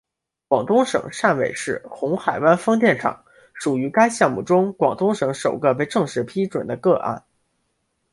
[0.47, 7.23] 广东省汕尾市红海湾风电厂属于该项目中广东省首个被正式批准的个案。